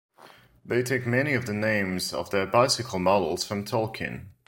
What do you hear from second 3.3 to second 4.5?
from Tolkien.